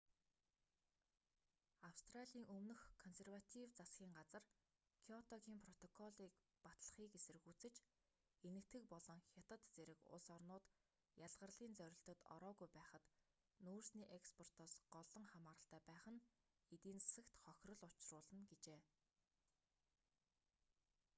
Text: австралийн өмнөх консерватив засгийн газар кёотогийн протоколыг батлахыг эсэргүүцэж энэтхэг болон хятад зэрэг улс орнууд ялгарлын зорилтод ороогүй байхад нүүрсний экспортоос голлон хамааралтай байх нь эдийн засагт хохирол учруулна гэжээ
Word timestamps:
австралийн 1.89 2.45
өмнөх 2.55 2.81
консерватив 3.03 3.67
засгийн 3.79 4.13
газар 4.19 4.43
кёотогийн 5.07 5.63
протоколыг 5.67 6.33
батлахыг 6.65 7.11
эсэргүүцэж 7.19 7.75
энэтхэг 8.47 8.83
болон 8.93 9.19
хятад 9.31 9.61
зэрэг 9.75 9.99
улс 10.15 10.27
орнууд 10.35 10.65
ялгарлын 11.27 11.73
зорилтод 11.79 12.19
ороогүй 12.35 12.69
байхад 12.77 13.03
нүүрсний 13.65 14.07
экспортоос 14.17 14.73
голлон 14.95 15.25
хамааралтай 15.31 15.81
байх 15.89 16.05
нь 16.13 16.21
эдийн 16.75 16.99
засагт 17.05 17.33
хохирол 17.43 17.81
учруулна 17.99 18.43
гэжээ 18.51 18.81